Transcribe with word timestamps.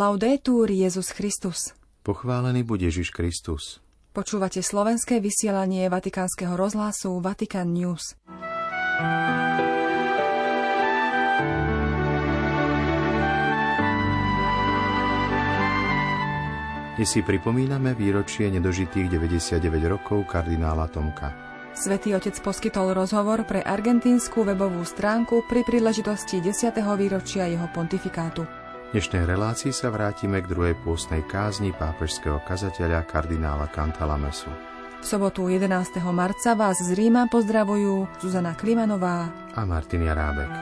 Laudetur 0.00 0.72
Jezus 0.72 1.12
Christus. 1.12 1.76
Pochválený 2.00 2.64
bude 2.64 2.88
Ježiš 2.88 3.12
Kristus. 3.12 3.84
Počúvate 4.16 4.64
slovenské 4.64 5.20
vysielanie 5.20 5.92
Vatikánskeho 5.92 6.56
rozhlasu 6.56 7.20
Vatikan 7.20 7.68
News. 7.68 8.16
Dnes 16.96 17.04
si 17.04 17.20
pripomíname 17.20 17.92
výročie 17.92 18.48
nedožitých 18.48 19.12
99 19.12 19.60
rokov 19.84 20.24
kardinála 20.24 20.88
Tomka. 20.88 21.28
Svetý 21.76 22.16
otec 22.16 22.40
poskytol 22.40 22.96
rozhovor 22.96 23.44
pre 23.44 23.60
argentínsku 23.60 24.48
webovú 24.48 24.80
stránku 24.80 25.44
pri 25.44 25.60
príležitosti 25.60 26.40
10. 26.40 26.72
výročia 26.96 27.52
jeho 27.52 27.68
pontifikátu 27.76 28.48
dnešnej 28.90 29.22
relácii 29.22 29.70
sa 29.70 29.86
vrátime 29.86 30.42
k 30.42 30.50
druhej 30.50 30.74
pôstnej 30.82 31.22
kázni 31.30 31.70
pápežského 31.70 32.42
kazateľa 32.42 33.06
kardinála 33.06 33.70
Cantalamesu. 33.70 34.50
V 34.98 35.06
sobotu 35.06 35.46
11. 35.46 35.70
marca 36.10 36.58
vás 36.58 36.82
z 36.82 36.98
Ríma 36.98 37.30
pozdravujú 37.30 38.10
Zuzana 38.18 38.58
Klimanová 38.58 39.30
a 39.54 39.62
Martin 39.62 40.02
Jarábek. 40.02 40.52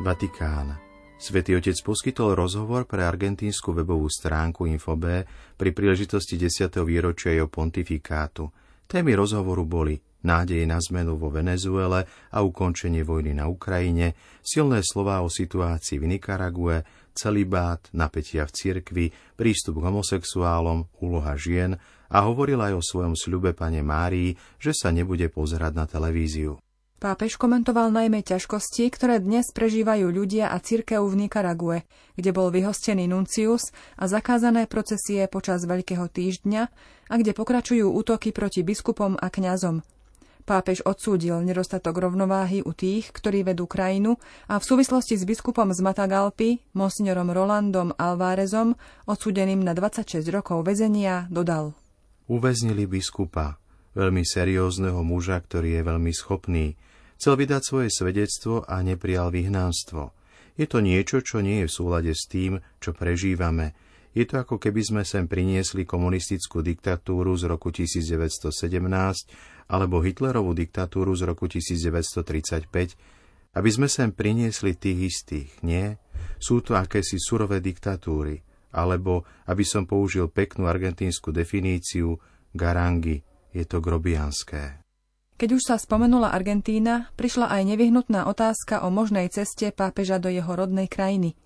Vatikán. 0.00 0.80
Svetý 1.20 1.60
otec 1.60 1.76
poskytol 1.84 2.32
rozhovor 2.32 2.88
pre 2.88 3.04
argentínsku 3.04 3.76
webovú 3.76 4.08
stránku 4.08 4.64
Infobe 4.72 5.28
pri 5.60 5.70
príležitosti 5.76 6.40
10. 6.40 6.80
výročia 6.80 7.36
jeho 7.36 7.48
pontifikátu. 7.48 8.48
Témy 8.88 9.16
rozhovoru 9.16 9.68
boli 9.68 10.00
nádeje 10.24 10.64
na 10.64 10.80
zmenu 10.80 11.20
vo 11.20 11.28
Venezuele 11.28 12.08
a 12.32 12.38
ukončenie 12.40 13.04
vojny 13.04 13.36
na 13.36 13.46
Ukrajine, 13.46 14.16
silné 14.40 14.80
slová 14.80 15.20
o 15.20 15.28
situácii 15.28 16.00
v 16.00 16.16
Nikarague, 16.16 16.82
celibát, 17.14 17.84
napätia 17.94 18.48
v 18.48 18.54
cirkvi, 18.56 19.06
prístup 19.38 19.78
k 19.78 19.86
homosexuálom, 19.86 20.90
úloha 20.98 21.38
žien 21.38 21.78
a 22.10 22.18
hovoril 22.26 22.58
aj 22.58 22.72
o 22.74 22.82
svojom 22.82 23.14
sľube 23.14 23.54
pane 23.54 23.84
Márii, 23.84 24.34
že 24.58 24.74
sa 24.74 24.90
nebude 24.90 25.30
pozerať 25.30 25.72
na 25.76 25.84
televíziu. 25.86 26.58
Pápež 27.04 27.36
komentoval 27.36 27.92
najmä 27.92 28.24
ťažkosti, 28.24 28.88
ktoré 28.88 29.20
dnes 29.20 29.52
prežívajú 29.52 30.08
ľudia 30.08 30.48
a 30.48 30.56
cirkev 30.56 31.04
v 31.04 31.26
Nikarague, 31.26 31.84
kde 32.16 32.30
bol 32.32 32.48
vyhostený 32.48 33.04
nuncius 33.12 33.76
a 34.00 34.08
zakázané 34.08 34.64
procesie 34.64 35.28
počas 35.28 35.68
Veľkého 35.68 36.08
týždňa 36.08 36.62
a 37.12 37.14
kde 37.20 37.36
pokračujú 37.36 37.92
útoky 37.92 38.32
proti 38.32 38.64
biskupom 38.64 39.20
a 39.20 39.28
kňazom. 39.28 39.84
Pápež 40.44 40.84
odsúdil 40.84 41.40
nedostatok 41.40 42.04
rovnováhy 42.04 42.60
u 42.60 42.76
tých, 42.76 43.08
ktorí 43.16 43.48
vedú 43.48 43.64
krajinu 43.64 44.20
a 44.44 44.60
v 44.60 44.64
súvislosti 44.68 45.16
s 45.16 45.24
biskupom 45.24 45.72
z 45.72 45.80
Matagalpy, 45.80 46.60
monsignorom 46.76 47.32
Rolandom 47.32 47.96
Alvárezom, 47.96 48.76
odsúdeným 49.08 49.64
na 49.64 49.72
26 49.72 50.20
rokov 50.28 50.68
väzenia, 50.68 51.32
dodal. 51.32 51.72
Uväznili 52.28 52.84
biskupa, 52.84 53.56
veľmi 53.96 54.20
seriózneho 54.20 55.00
muža, 55.00 55.40
ktorý 55.40 55.80
je 55.80 55.82
veľmi 55.88 56.12
schopný. 56.12 56.76
Chcel 57.16 57.40
vydať 57.40 57.62
svoje 57.64 57.88
svedectvo 57.88 58.68
a 58.68 58.84
neprijal 58.84 59.32
vyhnánstvo. 59.32 60.12
Je 60.60 60.68
to 60.68 60.84
niečo, 60.84 61.24
čo 61.24 61.40
nie 61.40 61.64
je 61.64 61.72
v 61.72 61.76
súlade 61.80 62.12
s 62.12 62.28
tým, 62.28 62.60
čo 62.84 62.92
prežívame. 62.92 63.72
Je 64.14 64.28
to 64.28 64.44
ako 64.44 64.62
keby 64.62 64.84
sme 64.84 65.02
sem 65.02 65.26
priniesli 65.26 65.82
komunistickú 65.82 66.62
diktatúru 66.62 67.34
z 67.34 67.50
roku 67.50 67.74
1917 67.74 69.53
alebo 69.70 70.04
Hitlerovú 70.04 70.52
diktatúru 70.52 71.16
z 71.16 71.22
roku 71.28 71.48
1935, 71.48 72.68
aby 73.54 73.70
sme 73.70 73.86
sem 73.86 74.10
priniesli 74.10 74.74
tých 74.74 75.14
istých, 75.14 75.50
nie? 75.62 75.96
Sú 76.42 76.60
to 76.60 76.76
akési 76.76 77.16
surové 77.16 77.62
diktatúry, 77.62 78.42
alebo, 78.74 79.22
aby 79.46 79.62
som 79.62 79.86
použil 79.86 80.28
peknú 80.28 80.66
argentínsku 80.66 81.30
definíciu, 81.30 82.18
garangy, 82.50 83.22
je 83.54 83.64
to 83.64 83.78
grobianské. 83.78 84.82
Keď 85.34 85.50
už 85.50 85.62
sa 85.66 85.76
spomenula 85.78 86.30
Argentína, 86.30 87.10
prišla 87.18 87.50
aj 87.50 87.62
nevyhnutná 87.74 88.30
otázka 88.30 88.86
o 88.86 88.88
možnej 88.90 89.26
ceste 89.34 89.74
pápeža 89.74 90.22
do 90.22 90.30
jeho 90.30 90.50
rodnej 90.54 90.86
krajiny– 90.86 91.34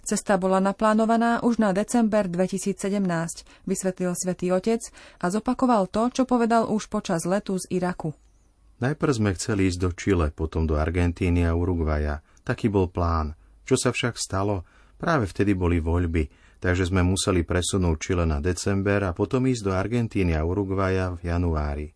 Cesta 0.00 0.40
bola 0.40 0.58
naplánovaná 0.58 1.44
už 1.44 1.60
na 1.60 1.70
december 1.70 2.26
2017, 2.26 2.80
vysvetlil 3.68 4.12
svätý 4.16 4.50
Otec 4.50 4.82
a 5.20 5.26
zopakoval 5.28 5.90
to, 5.90 6.08
čo 6.10 6.22
povedal 6.24 6.68
už 6.68 6.88
počas 6.88 7.28
letu 7.28 7.58
z 7.60 7.68
Iraku. 7.70 8.16
Najprv 8.80 9.12
sme 9.12 9.30
chceli 9.36 9.68
ísť 9.68 9.80
do 9.80 9.90
Čile, 9.92 10.32
potom 10.32 10.64
do 10.64 10.80
Argentíny 10.80 11.44
a 11.44 11.52
Uruguaja. 11.52 12.24
Taký 12.40 12.72
bol 12.72 12.88
plán. 12.88 13.36
Čo 13.68 13.76
sa 13.76 13.92
však 13.92 14.16
stalo? 14.16 14.64
Práve 14.96 15.28
vtedy 15.28 15.52
boli 15.52 15.84
voľby, 15.84 16.56
takže 16.64 16.88
sme 16.88 17.04
museli 17.04 17.44
presunúť 17.44 17.96
Čile 18.00 18.24
na 18.24 18.40
december 18.40 19.04
a 19.04 19.12
potom 19.12 19.44
ísť 19.44 19.62
do 19.68 19.72
Argentíny 19.76 20.32
a 20.32 20.44
Uruguaja 20.44 21.12
v 21.16 21.28
januári. 21.28 21.88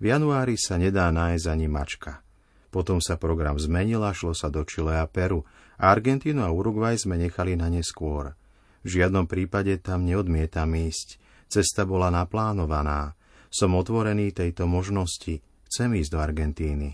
V 0.00 0.04
januári 0.08 0.56
sa 0.56 0.80
nedá 0.80 1.08
nájsť 1.08 1.46
ani 1.48 1.66
mačka. 1.68 2.24
Potom 2.70 3.02
sa 3.02 3.18
program 3.18 3.58
zmenil 3.58 4.00
a 4.06 4.14
šlo 4.14 4.30
sa 4.30 4.46
do 4.46 4.62
Čile 4.62 5.02
a 5.02 5.06
Peru 5.10 5.42
Argentínu 5.76 6.46
a 6.46 6.54
Uruguay 6.54 6.94
sme 6.94 7.18
nechali 7.18 7.58
na 7.58 7.66
neskôr. 7.66 8.38
V 8.80 8.88
žiadnom 8.88 9.26
prípade 9.26 9.76
tam 9.82 10.06
neodmietam 10.06 10.72
ísť. 10.72 11.18
Cesta 11.50 11.82
bola 11.82 12.08
naplánovaná. 12.14 13.18
Som 13.50 13.74
otvorený 13.74 14.30
tejto 14.30 14.70
možnosti. 14.70 15.42
Chcem 15.66 15.98
ísť 15.98 16.10
do 16.14 16.18
Argentíny. 16.22 16.88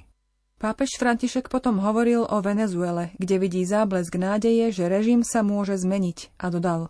Pápež 0.57 0.97
František 0.97 1.53
potom 1.53 1.85
hovoril 1.85 2.25
o 2.25 2.41
Venezuele, 2.41 3.13
kde 3.21 3.37
vidí 3.37 3.61
záblesk 3.69 4.17
nádeje, 4.17 4.73
že 4.73 4.89
režim 4.89 5.21
sa 5.21 5.45
môže 5.45 5.77
zmeniť 5.77 6.33
a 6.41 6.49
dodal. 6.49 6.89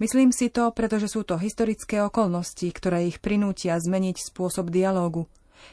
Myslím 0.00 0.32
si 0.32 0.48
to, 0.48 0.72
pretože 0.72 1.12
sú 1.12 1.20
to 1.20 1.36
historické 1.36 2.00
okolnosti, 2.00 2.64
ktoré 2.64 3.12
ich 3.12 3.20
prinútia 3.20 3.76
zmeniť 3.76 4.16
spôsob 4.32 4.72
dialógu. 4.72 5.28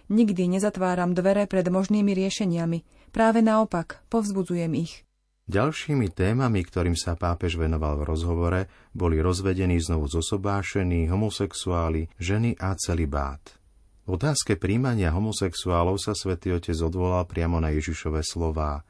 Nikdy 0.10 0.60
nezatváram 0.60 1.14
dvere 1.14 1.46
pred 1.46 1.70
možnými 1.70 2.12
riešeniami. 2.14 3.12
Práve 3.14 3.42
naopak, 3.46 4.02
povzbudzujem 4.10 4.74
ich. 4.78 5.06
Ďalšími 5.50 6.14
témami, 6.14 6.62
ktorým 6.62 6.94
sa 6.94 7.18
pápež 7.18 7.58
venoval 7.58 7.98
v 7.98 8.06
rozhovore, 8.06 8.62
boli 8.94 9.18
rozvedení 9.18 9.82
znovu 9.82 10.06
zosobášení, 10.06 11.10
homosexuáli, 11.10 12.06
ženy 12.22 12.54
a 12.62 12.78
celibát. 12.78 13.42
V 14.10 14.18
otázke 14.18 14.58
príjmania 14.58 15.14
homosexuálov 15.14 16.02
sa 16.02 16.18
svätý 16.18 16.54
Otec 16.54 16.78
odvolal 16.82 17.30
priamo 17.30 17.62
na 17.62 17.70
Ježišové 17.70 18.26
slová. 18.26 18.82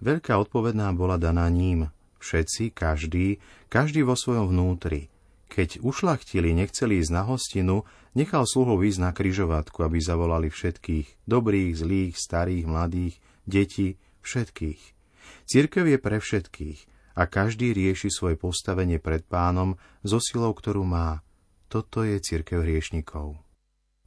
Veľká 0.00 0.36
odpoveď 0.40 0.80
nám 0.80 0.96
bola 0.96 1.20
daná 1.20 1.44
ním. 1.52 1.92
Všetci, 2.20 2.72
každý, 2.72 3.36
každý 3.68 4.00
vo 4.00 4.16
svojom 4.16 4.48
vnútri. 4.48 5.11
Keď 5.52 5.84
ušlachtili, 5.84 6.56
nechceli 6.56 7.04
ísť 7.04 7.12
na 7.12 7.28
hostinu, 7.28 7.84
nechal 8.16 8.48
sluhov 8.48 8.80
ísť 8.88 9.04
na 9.04 9.10
kryžovatku, 9.12 9.84
aby 9.84 10.00
zavolali 10.00 10.48
všetkých, 10.48 11.28
dobrých, 11.28 11.76
zlých, 11.76 12.16
starých, 12.16 12.64
mladých, 12.64 13.20
detí, 13.44 14.00
všetkých. 14.24 14.80
Cirkev 15.44 15.84
je 15.92 15.98
pre 16.00 16.24
všetkých 16.24 16.78
a 17.20 17.28
každý 17.28 17.76
rieši 17.76 18.08
svoje 18.08 18.40
postavenie 18.40 18.96
pred 18.96 19.20
pánom 19.28 19.76
so 20.00 20.16
silou, 20.24 20.56
ktorú 20.56 20.88
má. 20.88 21.20
Toto 21.68 22.00
je 22.00 22.16
cirkev 22.16 22.64
hriešnikov. 22.64 23.36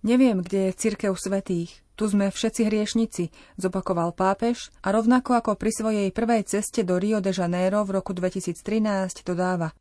Neviem, 0.02 0.42
kde 0.42 0.74
je 0.74 0.78
cirkev 0.82 1.14
svetých. 1.14 1.86
Tu 1.94 2.10
sme 2.10 2.34
všetci 2.34 2.62
hriešnici, 2.66 3.30
zopakoval 3.62 4.18
pápež 4.18 4.74
a 4.82 4.90
rovnako 4.92 5.38
ako 5.38 5.52
pri 5.62 5.72
svojej 5.72 6.08
prvej 6.10 6.42
ceste 6.50 6.82
do 6.82 6.98
Rio 6.98 7.22
de 7.22 7.30
Janeiro 7.30 7.86
v 7.86 8.02
roku 8.02 8.18
2013 8.18 9.22
dodáva. 9.22 9.72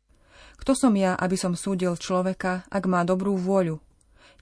Kto 0.55 0.71
som 0.73 0.93
ja, 0.95 1.15
aby 1.19 1.35
som 1.35 1.53
súdil 1.53 1.95
človeka, 1.99 2.67
ak 2.71 2.83
má 2.87 3.03
dobrú 3.03 3.35
vôľu? 3.35 3.81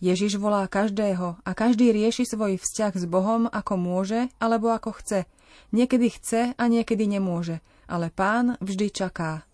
Ježiš 0.04 0.36
volá 0.36 0.68
každého 0.68 1.40
a 1.42 1.52
každý 1.56 1.96
rieši 1.96 2.28
svoj 2.28 2.60
vzťah 2.60 2.94
s 2.98 3.06
Bohom 3.08 3.48
ako 3.48 3.74
môže 3.80 4.28
alebo 4.38 4.70
ako 4.74 4.96
chce– 5.00 5.26
Niekedy 5.74 6.08
chce 6.10 6.42
a 6.54 6.64
niekedy 6.70 7.10
nemôže, 7.10 7.62
ale 7.90 8.14
pán 8.14 8.58
vždy 8.62 8.94
čaká. 8.94 9.46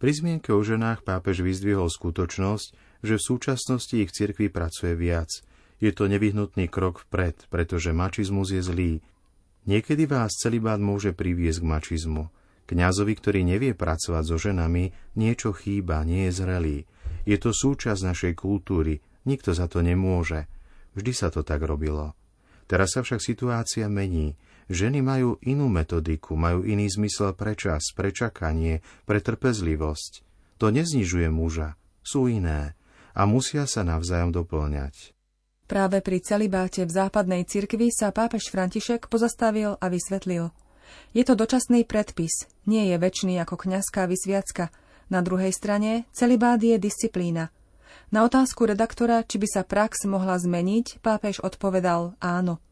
Pri 0.00 0.16
zmienke 0.16 0.56
o 0.56 0.60
ženách 0.64 1.04
pápež 1.04 1.44
vyzdvihol 1.44 1.92
skutočnosť, 1.92 2.68
že 3.04 3.14
v 3.20 3.26
súčasnosti 3.26 3.92
ich 3.92 4.12
cirkvi 4.12 4.48
pracuje 4.48 4.96
viac. 4.96 5.28
Je 5.80 5.92
to 5.92 6.08
nevyhnutný 6.08 6.68
krok 6.72 7.04
vpred, 7.08 7.48
pretože 7.52 7.92
mačizmus 7.92 8.52
je 8.52 8.64
zlý. 8.64 8.92
Niekedy 9.68 10.08
vás 10.08 10.40
celibát 10.40 10.80
môže 10.80 11.12
priviesť 11.12 11.60
k 11.60 11.68
mačizmu. 11.68 12.32
Kňazovi, 12.70 13.18
ktorý 13.18 13.42
nevie 13.42 13.74
pracovať 13.74 14.22
so 14.22 14.38
ženami, 14.38 14.94
niečo 15.18 15.50
chýba, 15.50 16.06
nie 16.06 16.30
je 16.30 16.38
zrelý. 16.38 16.78
Je 17.26 17.34
to 17.34 17.50
súčasť 17.50 18.06
našej 18.06 18.32
kultúry, 18.38 19.02
nikto 19.26 19.50
za 19.50 19.66
to 19.66 19.82
nemôže. 19.82 20.46
Vždy 20.94 21.10
sa 21.10 21.34
to 21.34 21.42
tak 21.42 21.66
robilo. 21.66 22.14
Teraz 22.70 22.94
sa 22.94 23.02
však 23.02 23.18
situácia 23.18 23.90
mení. 23.90 24.38
Ženy 24.70 25.02
majú 25.02 25.42
inú 25.42 25.66
metodiku, 25.66 26.38
majú 26.38 26.62
iný 26.62 26.86
zmysel 26.86 27.34
pre 27.34 27.58
čas, 27.58 27.90
pre 27.90 28.14
čakanie, 28.14 28.86
pre 29.02 29.18
trpezlivosť. 29.18 30.22
To 30.62 30.70
neznižuje 30.70 31.26
muža, 31.26 31.74
sú 32.06 32.30
iné 32.30 32.78
a 33.18 33.26
musia 33.26 33.66
sa 33.66 33.82
navzájom 33.82 34.30
doplňať. 34.30 35.10
Práve 35.66 35.98
pri 36.06 36.22
celibáte 36.22 36.86
v 36.86 36.94
západnej 36.94 37.42
cirkvi 37.50 37.90
sa 37.90 38.14
pápež 38.14 38.46
František 38.54 39.10
pozastavil 39.10 39.74
a 39.74 39.86
vysvetlil. 39.90 40.54
Je 41.10 41.26
to 41.26 41.34
dočasný 41.34 41.82
predpis, 41.84 42.46
nie 42.66 42.90
je 42.90 42.96
väčší 42.96 43.34
ako 43.42 43.58
kňazská 43.66 44.06
vysviacka. 44.06 44.70
Na 45.10 45.26
druhej 45.26 45.50
strane, 45.50 46.06
celibát 46.14 46.62
je 46.62 46.78
disciplína. 46.78 47.50
Na 48.14 48.26
otázku 48.26 48.66
redaktora, 48.66 49.22
či 49.26 49.42
by 49.42 49.48
sa 49.50 49.62
prax 49.66 50.06
mohla 50.06 50.38
zmeniť, 50.38 51.02
pápež 51.02 51.42
odpovedal 51.42 52.14
áno. 52.22 52.62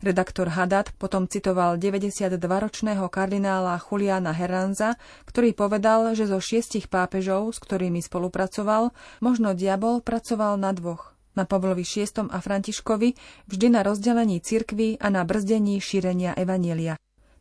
Redaktor 0.00 0.52
Haddad 0.54 0.92
potom 0.96 1.28
citoval 1.28 1.76
92-ročného 1.76 3.04
kardinála 3.12 3.80
Juliana 3.80 4.32
Herranza, 4.32 4.96
ktorý 5.28 5.52
povedal, 5.52 6.16
že 6.16 6.28
zo 6.28 6.40
šiestich 6.40 6.88
pápežov, 6.88 7.52
s 7.52 7.58
ktorými 7.60 8.00
spolupracoval, 8.00 8.92
možno 9.20 9.52
diabol 9.52 10.00
pracoval 10.00 10.56
na 10.56 10.72
dvoch. 10.72 11.12
Na 11.38 11.46
Pavlovi 11.46 11.86
VI 11.86 12.26
a 12.28 12.38
Františkovi 12.42 13.14
vždy 13.46 13.66
na 13.70 13.80
rozdelení 13.86 14.42
cirkvy 14.42 14.98
a 14.98 15.06
na 15.08 15.22
brzdení 15.22 15.78
šírenia 15.78 16.34
evanielia. 16.34 16.98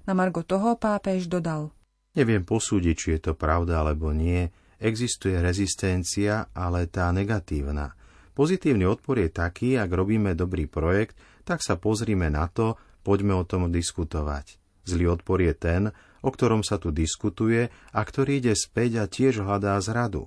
Na 0.09 0.17
margo 0.17 0.41
toho 0.41 0.73
pápež 0.73 1.29
dodal. 1.29 1.69
Neviem 2.17 2.41
posúdiť, 2.41 2.95
či 2.97 3.07
je 3.13 3.29
to 3.29 3.33
pravda 3.38 3.85
alebo 3.85 4.09
nie. 4.09 4.50
Existuje 4.81 5.38
rezistencia, 5.38 6.50
ale 6.50 6.89
tá 6.89 7.13
negatívna. 7.13 7.94
Pozitívny 8.33 8.89
odpor 8.89 9.21
je 9.21 9.29
taký, 9.29 9.77
ak 9.77 9.94
robíme 9.94 10.33
dobrý 10.33 10.65
projekt, 10.65 11.13
tak 11.45 11.61
sa 11.61 11.77
pozrime 11.77 12.33
na 12.33 12.50
to, 12.50 12.73
poďme 13.06 13.38
o 13.38 13.45
tom 13.45 13.69
diskutovať. 13.69 14.57
Zlý 14.89 15.13
odpor 15.13 15.45
je 15.45 15.53
ten, 15.53 15.94
o 16.25 16.29
ktorom 16.33 16.65
sa 16.65 16.81
tu 16.81 16.89
diskutuje 16.89 17.69
a 17.69 18.00
ktorý 18.01 18.41
ide 18.41 18.57
späť 18.57 18.91
a 18.97 19.06
tiež 19.06 19.45
hľadá 19.45 19.77
zradu. 19.77 20.25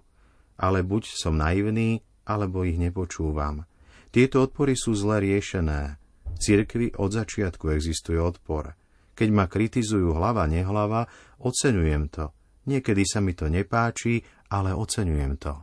Ale 0.62 0.86
buď 0.86 1.10
som 1.10 1.34
naivný, 1.34 2.06
alebo 2.22 2.62
ich 2.62 2.78
nepočúvam. 2.78 3.66
Tieto 4.14 4.46
odpory 4.46 4.78
sú 4.78 4.94
zle 4.94 5.18
riešené. 5.18 5.98
Cirkvi 6.38 6.94
od 7.02 7.10
začiatku 7.10 7.74
existuje 7.74 8.22
odpor. 8.22 8.78
Keď 9.12 9.28
ma 9.28 9.44
kritizujú 9.48 10.16
hlava, 10.16 10.48
nehlava, 10.48 11.08
oceňujem 11.40 12.04
to. 12.08 12.32
Niekedy 12.68 13.02
sa 13.02 13.18
mi 13.18 13.34
to 13.34 13.50
nepáči, 13.50 14.22
ale 14.48 14.72
oceňujem 14.72 15.34
to. 15.36 15.54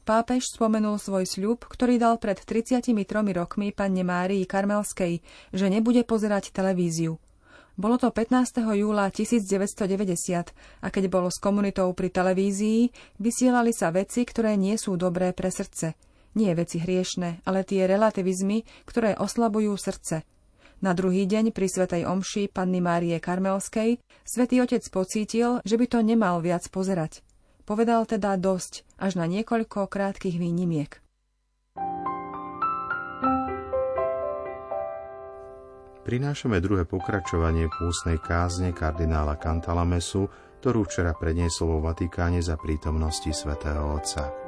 Pápež 0.00 0.56
spomenul 0.56 0.98
svoj 0.98 1.28
sľub, 1.28 1.62
ktorý 1.70 2.00
dal 2.00 2.18
pred 2.18 2.40
33 2.40 2.90
rokmi 3.36 3.70
panne 3.70 4.02
Márii 4.02 4.42
Karmelskej, 4.42 5.22
že 5.54 5.66
nebude 5.70 6.02
pozerať 6.02 6.50
televíziu. 6.50 7.22
Bolo 7.78 7.96
to 7.96 8.10
15. 8.10 8.60
júla 8.76 9.08
1990 9.08 10.82
a 10.82 10.86
keď 10.90 11.04
bolo 11.06 11.30
s 11.30 11.38
komunitou 11.38 11.94
pri 11.94 12.10
televízii, 12.10 12.90
vysielali 13.22 13.70
sa 13.70 13.94
veci, 13.94 14.26
ktoré 14.26 14.58
nie 14.58 14.74
sú 14.74 14.98
dobré 14.98 15.30
pre 15.30 15.48
srdce. 15.48 15.94
Nie 16.34 16.58
veci 16.58 16.82
hriešne, 16.82 17.46
ale 17.46 17.62
tie 17.62 17.86
relativizmy, 17.86 18.66
ktoré 18.84 19.14
oslabujú 19.14 19.78
srdce. 19.78 20.26
Na 20.80 20.96
druhý 20.96 21.28
deň 21.28 21.52
pri 21.52 21.68
Svetej 21.68 22.08
Omši 22.08 22.48
Panny 22.48 22.80
Márie 22.80 23.20
Karmelskej 23.20 24.00
Svetý 24.24 24.64
Otec 24.64 24.80
pocítil, 24.88 25.60
že 25.60 25.76
by 25.76 25.84
to 25.84 26.00
nemal 26.00 26.40
viac 26.40 26.64
pozerať. 26.72 27.20
Povedal 27.68 28.08
teda 28.08 28.40
dosť, 28.40 28.88
až 28.96 29.20
na 29.20 29.28
niekoľko 29.28 29.92
krátkých 29.92 30.40
výnimiek. 30.40 31.04
Prinášame 36.00 36.64
druhé 36.64 36.88
pokračovanie 36.88 37.68
púsnej 37.68 38.16
kázne 38.16 38.72
kardinála 38.72 39.36
Cantalamesu, 39.36 40.32
ktorú 40.64 40.88
včera 40.88 41.12
predniesol 41.12 41.76
vo 41.76 41.92
Vatikáne 41.92 42.40
za 42.40 42.56
prítomnosti 42.56 43.28
svätého 43.36 43.84
Otca. 43.84 44.39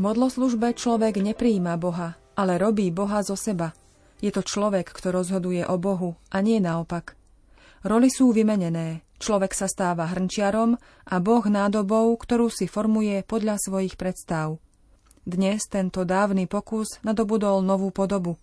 Modloslužbe 0.00 0.72
človek 0.72 1.20
nepríjima 1.20 1.76
Boha, 1.76 2.16
ale 2.32 2.56
robí 2.56 2.88
Boha 2.88 3.20
zo 3.20 3.36
seba. 3.36 3.76
Je 4.24 4.32
to 4.32 4.40
človek, 4.40 4.88
kto 4.88 5.12
rozhoduje 5.12 5.60
o 5.68 5.76
Bohu, 5.76 6.16
a 6.32 6.40
nie 6.40 6.56
naopak. 6.56 7.16
Roli 7.84 8.08
sú 8.08 8.32
vymenené. 8.32 9.04
Človek 9.20 9.52
sa 9.52 9.68
stáva 9.68 10.08
hrnčiarom 10.08 10.80
a 11.04 11.14
Boh 11.20 11.44
nádobou, 11.44 12.16
ktorú 12.16 12.48
si 12.48 12.64
formuje 12.64 13.20
podľa 13.24 13.60
svojich 13.60 14.00
predstav. 14.00 14.56
Dnes 15.28 15.68
tento 15.68 16.08
dávny 16.08 16.48
pokus 16.48 16.96
nadobudol 17.04 17.60
novú 17.60 17.92
podobu. 17.92 18.40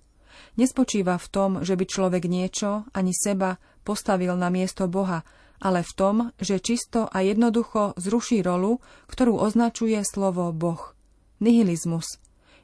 Nespočíva 0.54 1.18
v 1.18 1.28
tom, 1.34 1.52
že 1.66 1.74
by 1.74 1.86
človek 1.90 2.30
niečo, 2.30 2.86
ani 2.94 3.10
seba, 3.14 3.58
postavil 3.82 4.38
na 4.38 4.54
miesto 4.54 4.86
Boha, 4.86 5.26
ale 5.58 5.82
v 5.82 5.92
tom, 5.98 6.16
že 6.38 6.62
čisto 6.62 7.10
a 7.10 7.26
jednoducho 7.26 7.98
zruší 7.98 8.46
rolu, 8.46 8.78
ktorú 9.10 9.42
označuje 9.42 9.98
slovo 10.06 10.54
Boh 10.54 10.97
nihilizmus, 11.40 12.18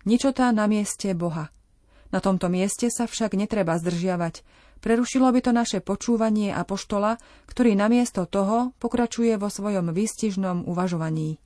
ničotá 0.06 0.50
na 0.52 0.68
mieste 0.68 1.14
Boha. 1.14 1.54
Na 2.14 2.22
tomto 2.22 2.46
mieste 2.46 2.94
sa 2.94 3.10
však 3.10 3.34
netreba 3.34 3.74
zdržiavať. 3.81 4.46
Prerušilo 4.84 5.31
by 5.34 5.40
to 5.42 5.52
naše 5.56 5.80
počúvanie 5.81 6.54
a 6.54 6.62
poštola, 6.62 7.18
ktorý 7.50 7.74
namiesto 7.74 8.30
toho 8.30 8.75
pokračuje 8.78 9.34
vo 9.40 9.50
svojom 9.50 9.90
výstižnom 9.90 10.70
uvažovaní. 10.70 11.42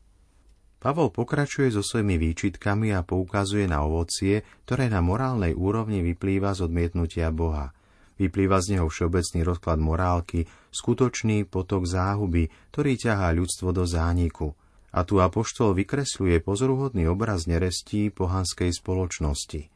Pavol 0.77 1.09
pokračuje 1.09 1.71
so 1.71 1.81
svojimi 1.81 2.19
výčitkami 2.19 2.91
a 2.93 3.01
poukazuje 3.01 3.65
na 3.65 3.81
ovocie, 3.81 4.43
ktoré 4.67 4.91
na 4.91 5.01
morálnej 5.01 5.55
úrovni 5.55 6.03
vyplýva 6.03 6.53
z 6.53 6.67
odmietnutia 6.67 7.31
Boha. 7.33 7.73
Vyplýva 8.17 8.59
z 8.61 8.77
neho 8.77 8.89
všeobecný 8.89 9.45
rozklad 9.45 9.77
morálky, 9.77 10.45
skutočný 10.73 11.45
potok 11.45 11.85
záhuby, 11.85 12.49
ktorý 12.73 12.93
ťahá 12.97 13.31
ľudstvo 13.31 13.71
do 13.71 13.87
zániku– 13.87 14.51
a 14.97 15.05
tu 15.05 15.21
apoštol 15.21 15.77
vykresľuje 15.77 16.41
pozoruhodný 16.41 17.05
obraz 17.05 17.45
nerestí 17.45 18.09
pohanskej 18.09 18.73
spoločnosti. 18.73 19.69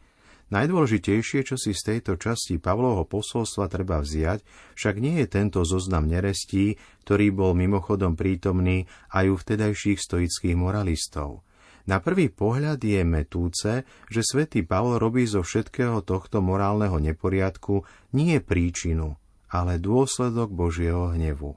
Najdôležitejšie, 0.52 1.48
čo 1.48 1.56
si 1.56 1.72
z 1.72 1.82
tejto 1.96 2.20
časti 2.20 2.60
Pavlovho 2.60 3.08
posolstva 3.08 3.72
treba 3.72 4.04
vziať, 4.04 4.44
však 4.76 4.96
nie 5.00 5.24
je 5.24 5.28
tento 5.32 5.64
zoznam 5.64 6.10
nerestí, 6.10 6.76
ktorý 7.08 7.32
bol 7.32 7.52
mimochodom 7.56 8.20
prítomný 8.20 8.90
aj 9.16 9.26
u 9.32 9.36
vtedajších 9.40 10.02
stoických 10.02 10.58
moralistov. 10.60 11.46
Na 11.88 12.04
prvý 12.04 12.28
pohľad 12.28 12.84
je 12.84 13.02
metúce, 13.08 13.72
že 14.12 14.22
svätý 14.28 14.66
Pavol 14.66 15.00
robí 15.00 15.24
zo 15.24 15.40
všetkého 15.40 16.04
tohto 16.04 16.44
morálneho 16.44 17.00
neporiadku 17.00 17.88
nie 18.12 18.44
príčinu, 18.44 19.16
ale 19.48 19.80
dôsledok 19.80 20.52
Božieho 20.52 21.16
hnevu. 21.16 21.56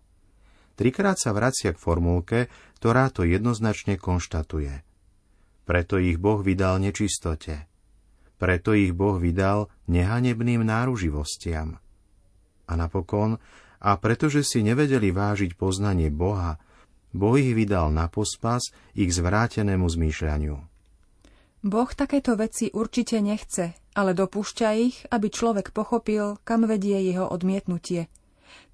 Trikrát 0.74 1.14
sa 1.14 1.30
vracia 1.30 1.70
k 1.70 1.78
formulke, 1.78 2.50
ktorá 2.82 3.06
to 3.14 3.22
jednoznačne 3.22 3.94
konštatuje. 3.94 4.82
Preto 5.64 5.96
ich 6.02 6.18
Boh 6.18 6.42
vydal 6.42 6.82
nečistote. 6.82 7.70
Preto 8.36 8.74
ich 8.74 8.90
Boh 8.90 9.16
vydal 9.16 9.70
nehanebným 9.86 10.66
náruživostiam. 10.66 11.78
A 12.66 12.72
napokon, 12.74 13.38
a 13.78 13.90
pretože 14.02 14.42
si 14.42 14.66
nevedeli 14.66 15.14
vážiť 15.14 15.54
poznanie 15.54 16.10
Boha, 16.10 16.58
Boh 17.14 17.38
ich 17.38 17.54
vydal 17.54 17.94
na 17.94 18.10
pospas 18.10 18.74
ich 18.98 19.14
zvrátenému 19.14 19.86
zmýšľaniu. 19.86 20.56
Boh 21.64 21.90
takéto 21.96 22.34
veci 22.36 22.68
určite 22.74 23.22
nechce, 23.22 23.78
ale 23.96 24.12
dopúšťa 24.12 24.68
ich, 24.76 25.06
aby 25.08 25.30
človek 25.30 25.70
pochopil, 25.70 26.36
kam 26.42 26.66
vedie 26.66 26.98
jeho 26.98 27.30
odmietnutie– 27.30 28.10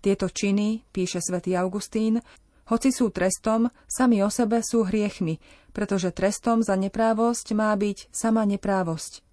tieto 0.00 0.30
činy, 0.30 0.84
píše 0.90 1.20
svätý 1.20 1.54
Augustín, 1.54 2.24
hoci 2.70 2.94
sú 2.94 3.10
trestom, 3.10 3.68
sami 3.90 4.22
o 4.22 4.30
sebe 4.30 4.62
sú 4.62 4.86
hriechmi, 4.86 5.42
pretože 5.74 6.14
trestom 6.14 6.62
za 6.62 6.78
neprávosť 6.78 7.52
má 7.52 7.74
byť 7.74 8.14
sama 8.14 8.46
neprávosť. 8.46 9.26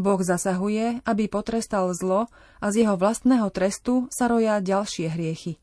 Boh 0.00 0.20
zasahuje, 0.24 1.04
aby 1.04 1.24
potrestal 1.28 1.92
zlo 1.92 2.32
a 2.56 2.66
z 2.72 2.86
jeho 2.86 2.96
vlastného 2.96 3.52
trestu 3.52 4.08
sa 4.08 4.32
roja 4.32 4.56
ďalšie 4.64 5.12
hriechy. 5.12 5.60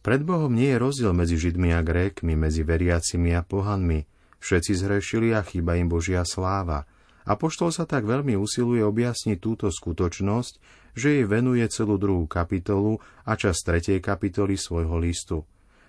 Pred 0.00 0.24
Bohom 0.24 0.54
nie 0.54 0.72
je 0.72 0.80
rozdiel 0.80 1.12
medzi 1.12 1.36
Židmi 1.36 1.76
a 1.76 1.84
Grékmi, 1.84 2.32
medzi 2.38 2.64
veriacimi 2.64 3.36
a 3.36 3.44
pohanmi. 3.44 4.08
Všetci 4.40 4.72
zhrešili 4.80 5.36
a 5.36 5.44
chýba 5.44 5.76
im 5.76 5.92
Božia 5.92 6.24
sláva– 6.24 6.84
Apoštol 7.28 7.68
sa 7.76 7.84
tak 7.84 8.08
veľmi 8.08 8.40
usiluje 8.40 8.80
objasniť 8.80 9.36
túto 9.36 9.68
skutočnosť, 9.68 10.54
že 10.96 11.20
jej 11.20 11.24
venuje 11.28 11.62
celú 11.68 12.00
druhú 12.00 12.24
kapitolu 12.24 13.04
a 13.28 13.36
čas 13.36 13.60
tretej 13.60 14.00
kapitoly 14.00 14.56
svojho 14.56 14.96
listu. 14.96 15.44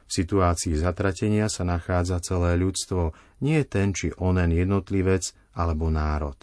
V 0.10 0.12
situácii 0.12 0.76
zatratenia 0.76 1.48
sa 1.48 1.64
nachádza 1.64 2.20
celé 2.20 2.60
ľudstvo, 2.60 3.16
nie 3.46 3.64
ten 3.64 3.96
či 3.96 4.12
onen 4.20 4.52
jednotlivec 4.52 5.32
alebo 5.56 5.88
národ. 5.88 6.36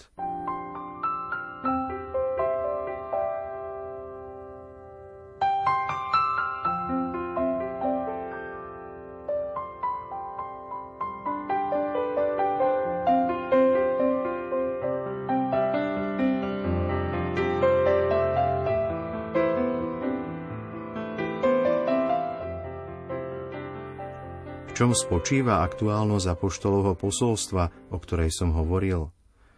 Čom 24.77 24.93
spočíva 24.93 25.65
aktuálnosť 25.65 26.37
apoštolovho 26.37 27.01
posolstva, 27.01 27.89
o 27.89 27.97
ktorej 27.97 28.29
som 28.29 28.53
hovoril? 28.53 29.09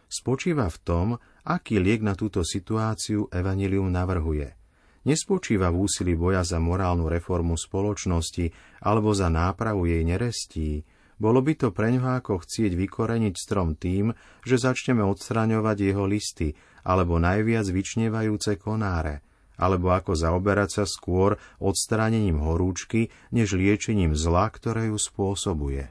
spočíva 0.08 0.70
v 0.72 0.78
tom, 0.80 1.06
aký 1.44 1.82
liek 1.82 2.00
na 2.00 2.16
túto 2.16 2.40
situáciu 2.40 3.28
Evangelium 3.28 3.92
navrhuje. 3.92 4.56
Nespočíva 5.04 5.74
v 5.74 5.84
úsilí 5.84 6.14
boja 6.14 6.46
za 6.46 6.62
morálnu 6.62 7.10
reformu 7.10 7.58
spoločnosti 7.58 8.50
alebo 8.80 9.10
za 9.10 9.26
nápravu 9.26 9.90
jej 9.90 10.06
nerestí, 10.06 10.86
bolo 11.18 11.42
by 11.42 11.52
to 11.58 11.74
pre 11.74 11.90
ňoho 11.90 12.22
ako 12.22 12.46
chcieť 12.46 12.78
vykoreniť 12.78 13.34
strom 13.34 13.74
tým, 13.74 14.14
že 14.46 14.54
začneme 14.54 15.02
odstraňovať 15.02 15.76
jeho 15.82 16.06
listy, 16.06 16.54
alebo 16.86 17.18
najviac 17.18 17.66
vyčnevajúce 17.66 18.54
konáre, 18.54 19.26
alebo 19.58 19.90
ako 19.90 20.14
zaoberať 20.14 20.80
sa 20.80 20.84
skôr 20.86 21.36
odstránením 21.58 22.38
horúčky, 22.38 23.10
než 23.34 23.58
liečením 23.58 24.14
zla, 24.14 24.48
ktoré 24.48 24.88
ju 24.88 24.96
spôsobuje. 24.96 25.90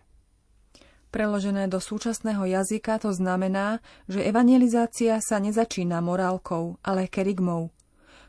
Preložené 1.08 1.72
do 1.72 1.80
súčasného 1.80 2.44
jazyka 2.48 3.00
to 3.00 3.16
znamená, 3.16 3.80
že 4.12 4.24
evangelizácia 4.24 5.20
sa 5.24 5.40
nezačína 5.40 6.04
morálkou, 6.04 6.80
ale 6.84 7.08
kerigmou. 7.08 7.72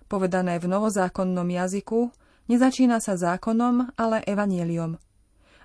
Povedané 0.06 0.62
v 0.62 0.70
novozákonnom 0.70 1.44
jazyku, 1.44 2.14
nezačína 2.46 3.02
sa 3.02 3.18
zákonom, 3.18 3.92
ale 3.98 4.22
evanieliom. 4.24 4.96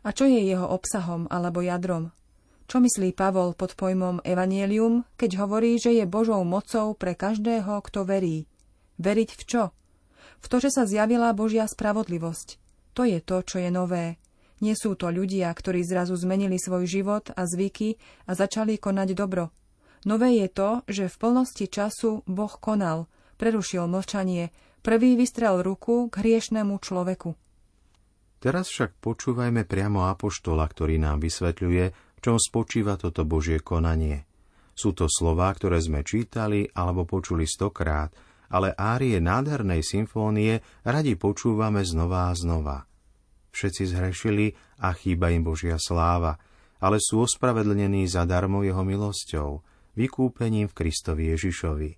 A 0.04 0.10
čo 0.12 0.28
je 0.28 0.42
jeho 0.42 0.68
obsahom 0.68 1.32
alebo 1.32 1.64
jadrom? 1.64 2.12
Čo 2.68 2.84
myslí 2.84 3.16
Pavol 3.16 3.56
pod 3.56 3.78
pojmom 3.78 4.24
evanielium, 4.26 5.08
keď 5.16 5.46
hovorí, 5.46 5.80
že 5.80 5.96
je 5.96 6.10
Božou 6.10 6.44
mocou 6.44 6.92
pre 6.98 7.16
každého, 7.16 7.80
kto 7.88 8.04
verí? 8.04 8.52
Veriť 9.02 9.30
v 9.34 9.44
čo? 9.48 9.64
V 10.44 10.46
to, 10.52 10.58
že 10.60 10.76
sa 10.76 10.84
zjavila 10.84 11.32
Božia 11.32 11.66
spravodlivosť. 11.66 12.60
To 12.94 13.08
je 13.08 13.24
to, 13.24 13.42
čo 13.42 13.58
je 13.64 13.70
nové. 13.74 14.22
Nie 14.62 14.78
sú 14.78 14.96
to 14.96 15.12
ľudia, 15.12 15.52
ktorí 15.52 15.84
zrazu 15.84 16.16
zmenili 16.16 16.56
svoj 16.56 16.88
život 16.88 17.32
a 17.34 17.44
zvyky 17.44 18.00
a 18.28 18.32
začali 18.32 18.80
konať 18.80 19.10
dobro. 19.18 19.52
Nové 20.04 20.40
je 20.40 20.48
to, 20.52 20.70
že 20.88 21.12
v 21.12 21.20
plnosti 21.20 21.66
času 21.68 22.28
Boh 22.28 22.54
konal, 22.60 23.08
prerušil 23.40 23.88
mlčanie, 23.88 24.52
prvý 24.84 25.16
vystrel 25.16 25.64
ruku 25.64 26.12
k 26.12 26.20
hriešnemu 26.20 26.76
človeku. 26.80 27.36
Teraz 28.44 28.68
však 28.68 29.00
počúvajme 29.00 29.64
priamo 29.64 30.12
Apoštola, 30.12 30.68
ktorý 30.68 31.00
nám 31.00 31.24
vysvetľuje, 31.24 31.86
v 31.96 32.20
čom 32.20 32.36
spočíva 32.36 33.00
toto 33.00 33.24
Božie 33.24 33.64
konanie. 33.64 34.28
Sú 34.76 34.92
to 34.92 35.08
slová, 35.08 35.56
ktoré 35.56 35.80
sme 35.80 36.04
čítali 36.04 36.68
alebo 36.76 37.08
počuli 37.08 37.48
stokrát, 37.48 38.12
ale 38.54 38.78
árie 38.78 39.18
nádhernej 39.18 39.82
symfónie 39.82 40.62
radi 40.86 41.18
počúvame 41.18 41.82
znova 41.82 42.30
a 42.30 42.38
znova– 42.38 42.78
Všetci 43.54 43.84
zhrešili 43.94 44.46
a 44.82 44.90
chýba 44.98 45.30
im 45.30 45.46
Božia 45.46 45.78
sláva, 45.78 46.42
ale 46.82 46.98
sú 46.98 47.22
ospravedlnení 47.24 48.10
zadarmo 48.10 48.66
jeho 48.66 48.82
milosťou, 48.82 49.62
vykúpením 49.94 50.68
v 50.68 50.74
Kristovi 50.74 51.30
Ježišovi. 51.32 51.92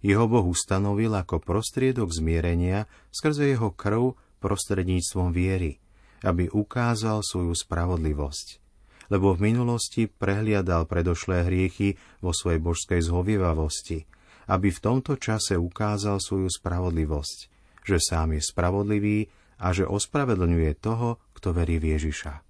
Jeho 0.00 0.24
Boh 0.24 0.48
ustanovil 0.48 1.12
ako 1.12 1.44
prostriedok 1.44 2.08
zmierenia 2.08 2.88
skrze 3.12 3.52
jeho 3.52 3.72
krv 3.76 4.16
prostredníctvom 4.40 5.32
viery, 5.32 5.76
aby 6.24 6.48
ukázal 6.48 7.20
svoju 7.20 7.52
spravodlivosť. 7.52 8.64
Lebo 9.12 9.36
v 9.36 9.52
minulosti 9.52 10.08
prehliadal 10.08 10.88
predošlé 10.88 11.44
hriechy 11.44 12.00
vo 12.24 12.32
svojej 12.32 12.64
božskej 12.64 13.00
zhovievavosti, 13.04 14.08
aby 14.50 14.68
v 14.72 14.82
tomto 14.82 15.16
čase 15.16 15.56
ukázal 15.56 16.20
svoju 16.20 16.48
spravodlivosť, 16.50 17.38
že 17.84 17.96
sám 18.00 18.36
je 18.36 18.42
spravodlivý 18.44 19.18
a 19.60 19.72
že 19.72 19.88
ospravedlňuje 19.88 20.72
toho, 20.80 21.22
kto 21.36 21.54
verí 21.54 21.80
v 21.80 21.96
Ježiša. 21.96 22.44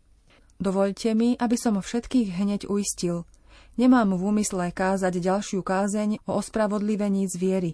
Dovolte 0.59 1.13
mi, 1.19 1.35
aby 1.35 1.57
som 1.59 1.79
všetkých 1.79 2.41
hneď 2.41 2.61
uistil. 2.71 3.27
Nemám 3.75 4.15
v 4.15 4.23
úmysle 4.23 4.71
kázať 4.71 5.19
ďalšiu 5.19 5.67
kázeň 5.67 6.23
o 6.31 6.39
ospravodlivení 6.39 7.27
z 7.27 7.35
viery. 7.35 7.73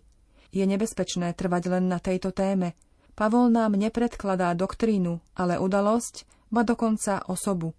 Je 0.50 0.64
nebezpečné 0.64 1.36
trvať 1.36 1.62
len 1.70 1.92
na 1.92 2.00
tejto 2.00 2.32
téme. 2.32 2.72
Pavol 3.12 3.52
nám 3.52 3.76
nepredkladá 3.76 4.56
doktrínu, 4.56 5.20
ale 5.36 5.60
udalosť, 5.60 6.24
ba 6.48 6.64
dokonca 6.64 7.20
osobu. 7.28 7.76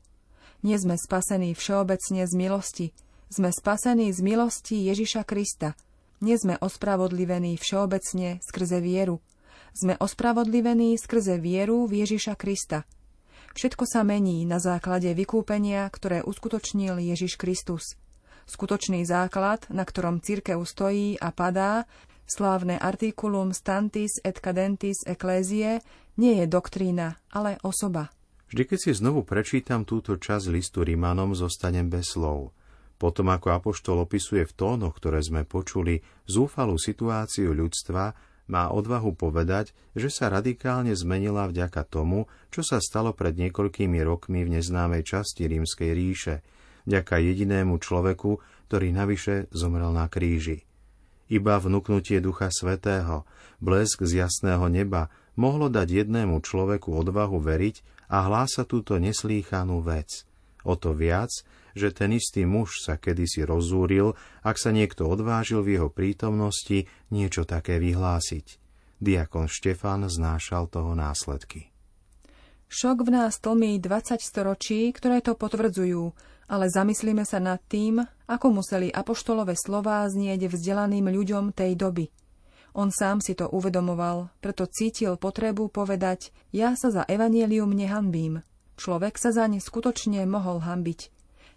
Nie 0.62 0.78
sme 0.78 0.94
spasení 0.96 1.58
všeobecne 1.58 2.30
z 2.30 2.34
milosti. 2.38 2.88
Sme 3.34 3.50
spasení 3.50 4.14
z 4.14 4.22
milosti 4.22 4.86
Ježiša 4.86 5.26
Krista. 5.26 5.74
Nie 6.22 6.38
sme 6.38 6.54
ospravodlivení 6.62 7.58
všeobecne 7.58 8.38
skrze 8.46 8.78
vieru. 8.78 9.26
Sme 9.74 9.98
ospravodlivení 9.98 10.94
skrze 10.94 11.42
vieru 11.42 11.90
v 11.90 12.06
Ježiša 12.06 12.38
Krista. 12.38 12.86
Všetko 13.58 13.84
sa 13.90 14.06
mení 14.06 14.46
na 14.46 14.62
základe 14.62 15.12
vykúpenia, 15.18 15.90
ktoré 15.90 16.22
uskutočnil 16.22 17.02
Ježiš 17.02 17.42
Kristus. 17.42 17.98
Skutočný 18.46 19.02
základ, 19.02 19.66
na 19.74 19.82
ktorom 19.82 20.22
církev 20.22 20.62
stojí 20.62 21.18
a 21.18 21.34
padá, 21.34 21.90
slávne 22.30 22.78
articulum 22.78 23.52
stantis 23.52 24.22
et 24.22 24.38
cadentis 24.38 25.04
ecclesiae, 25.04 25.82
nie 26.22 26.38
je 26.38 26.46
doktrína, 26.46 27.18
ale 27.34 27.58
osoba. 27.66 28.14
Vždy, 28.52 28.64
keď 28.68 28.80
si 28.84 28.92
znovu 28.94 29.24
prečítam 29.24 29.88
túto 29.88 30.20
časť 30.20 30.52
listu 30.52 30.84
Rimanom, 30.84 31.34
zostanem 31.34 31.88
bez 31.88 32.14
slov. 32.14 32.52
Potom, 33.02 33.34
ako 33.34 33.58
Apoštol 33.58 34.06
opisuje 34.06 34.46
v 34.46 34.54
tónoch, 34.54 35.02
ktoré 35.02 35.26
sme 35.26 35.42
počuli, 35.42 36.06
zúfalú 36.30 36.78
situáciu 36.78 37.50
ľudstva, 37.50 38.14
má 38.46 38.70
odvahu 38.70 39.18
povedať, 39.18 39.74
že 39.98 40.14
sa 40.14 40.30
radikálne 40.30 40.94
zmenila 40.94 41.50
vďaka 41.50 41.82
tomu, 41.90 42.30
čo 42.54 42.62
sa 42.62 42.78
stalo 42.78 43.10
pred 43.18 43.34
niekoľkými 43.42 43.98
rokmi 44.06 44.46
v 44.46 44.54
neznámej 44.54 45.02
časti 45.02 45.50
rímskej 45.50 45.90
ríše, 45.98 46.46
vďaka 46.86 47.18
jedinému 47.18 47.82
človeku, 47.82 48.38
ktorý 48.70 48.94
navyše 48.94 49.50
zomrel 49.50 49.90
na 49.90 50.06
kríži. 50.06 50.62
Iba 51.26 51.58
vnúknutie 51.58 52.22
Ducha 52.22 52.54
Svetého, 52.54 53.26
blesk 53.58 54.06
z 54.06 54.22
jasného 54.22 54.70
neba, 54.70 55.10
mohlo 55.34 55.74
dať 55.74 56.06
jednému 56.06 56.38
človeku 56.46 56.94
odvahu 56.94 57.42
veriť 57.42 58.06
a 58.14 58.30
hlásať 58.30 58.66
túto 58.70 58.94
neslýchanú 59.02 59.82
vec. 59.82 60.28
O 60.62 60.78
to 60.78 60.94
viac, 60.94 61.32
že 61.78 61.94
ten 61.96 62.16
istý 62.16 62.44
muž 62.48 62.84
sa 62.84 62.98
kedysi 62.98 63.44
rozúril, 63.48 64.18
ak 64.42 64.58
sa 64.58 64.72
niekto 64.74 65.08
odvážil 65.08 65.64
v 65.64 65.80
jeho 65.80 65.90
prítomnosti 65.92 66.88
niečo 67.10 67.44
také 67.48 67.80
vyhlásiť. 67.80 68.62
Diakon 69.02 69.50
Štefan 69.50 70.06
znášal 70.06 70.70
toho 70.70 70.94
následky. 70.94 71.74
Šok 72.72 73.04
v 73.04 73.10
nás 73.12 73.36
tlmí 73.44 73.84
20 73.84 74.24
storočí, 74.24 74.96
ktoré 74.96 75.20
to 75.20 75.36
potvrdzujú, 75.36 76.16
ale 76.48 76.72
zamyslíme 76.72 77.28
sa 77.28 77.44
nad 77.44 77.60
tým, 77.68 78.00
ako 78.32 78.64
museli 78.64 78.88
apoštolové 78.88 79.60
slová 79.60 80.08
znieť 80.08 80.48
vzdelaným 80.48 81.12
ľuďom 81.12 81.52
tej 81.52 81.76
doby. 81.76 82.08
On 82.72 82.88
sám 82.88 83.20
si 83.20 83.36
to 83.36 83.52
uvedomoval, 83.52 84.32
preto 84.40 84.64
cítil 84.64 85.20
potrebu 85.20 85.68
povedať, 85.68 86.32
ja 86.56 86.80
sa 86.80 86.88
za 86.88 87.04
evanielium 87.04 87.76
nehanbím. 87.76 88.48
Človek 88.80 89.20
sa 89.20 89.36
zaň 89.36 89.60
skutočne 89.60 90.24
mohol 90.24 90.64
hambiť. 90.64 91.12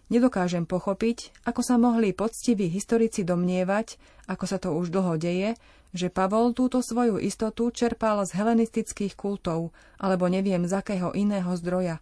Nedokážem 0.05 0.69
pochopiť, 0.69 1.33
ako 1.49 1.61
sa 1.65 1.81
mohli 1.81 2.13
poctiví 2.13 2.69
historici 2.69 3.25
domnievať, 3.25 3.97
ako 4.29 4.45
sa 4.45 4.61
to 4.61 4.77
už 4.77 4.93
dlho 4.93 5.17
deje, 5.17 5.57
že 5.95 6.13
Pavol 6.13 6.53
túto 6.53 6.83
svoju 6.83 7.17
istotu 7.17 7.73
čerpal 7.73 8.21
z 8.27 8.37
helenistických 8.37 9.17
kultov, 9.17 9.73
alebo 9.97 10.29
neviem 10.29 10.67
z 10.69 10.77
akého 10.77 11.15
iného 11.17 11.49
zdroja. 11.57 11.97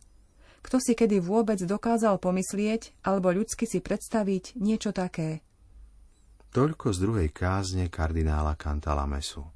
Kto 0.64 0.80
si 0.84 0.96
kedy 0.96 1.24
vôbec 1.24 1.60
dokázal 1.64 2.20
pomyslieť, 2.20 2.92
alebo 3.08 3.32
ľudsky 3.32 3.64
si 3.64 3.80
predstaviť 3.80 4.60
niečo 4.60 4.92
také? 4.92 5.46
Toľko 6.52 6.88
z 6.92 6.98
druhej 7.00 7.30
kázne 7.32 7.88
kardinála 7.88 8.60
Cantalamesu. 8.60 9.48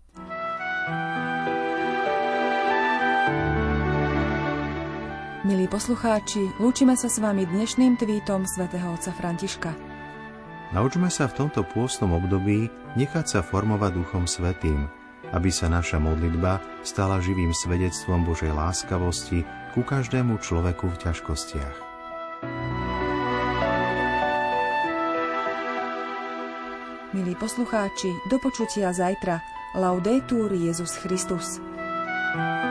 Milí 5.48 5.64
poslucháči, 5.64 6.60
lúčime 6.60 7.00
sa 7.00 7.08
s 7.08 7.24
vami 7.24 7.48
dnešným 7.48 7.96
tweetom 7.96 8.44
svätého 8.44 8.92
otca 8.92 9.16
Františka. 9.16 9.72
Naučme 10.76 11.08
sa 11.08 11.32
v 11.32 11.40
tomto 11.40 11.64
pôstnom 11.64 12.20
období 12.20 12.68
nechať 13.00 13.26
sa 13.32 13.40
formovať 13.40 13.96
Duchom 13.96 14.28
Svetým, 14.28 14.92
aby 15.32 15.48
sa 15.48 15.72
naša 15.72 16.04
modlitba 16.04 16.60
stala 16.84 17.24
živým 17.24 17.56
svedectvom 17.56 18.28
Božej 18.28 18.52
láskavosti 18.52 19.48
ku 19.72 19.88
každému 19.88 20.36
človeku 20.44 20.92
v 20.92 21.00
ťažkostiach. 21.08 21.76
Milí 27.16 27.40
poslucháči, 27.40 28.12
do 28.28 28.36
počutia 28.36 28.92
zajtra. 28.92 29.40
Laudetur 29.80 30.52
Jezus 30.52 31.00
Christus. 31.00 31.64
thank 32.36 32.66
you 32.66 32.67